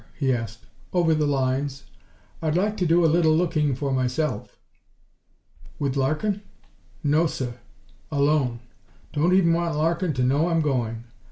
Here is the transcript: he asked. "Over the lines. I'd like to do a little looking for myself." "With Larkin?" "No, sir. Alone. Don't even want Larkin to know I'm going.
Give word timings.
he 0.17 0.33
asked. 0.33 0.65
"Over 0.93 1.13
the 1.13 1.27
lines. 1.27 1.83
I'd 2.41 2.57
like 2.57 2.75
to 2.77 2.87
do 2.87 3.05
a 3.05 3.05
little 3.05 3.37
looking 3.37 3.75
for 3.75 3.93
myself." 3.93 4.57
"With 5.77 5.95
Larkin?" 5.95 6.41
"No, 7.03 7.27
sir. 7.27 7.59
Alone. 8.11 8.61
Don't 9.13 9.33
even 9.35 9.53
want 9.53 9.75
Larkin 9.75 10.13
to 10.13 10.23
know 10.23 10.47
I'm 10.47 10.61
going. 10.61 11.03